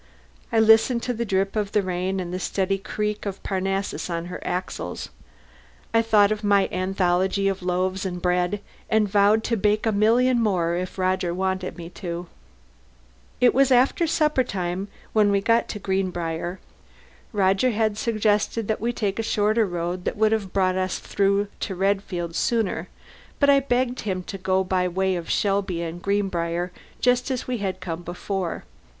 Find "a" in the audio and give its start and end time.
9.85-9.91, 19.19-19.21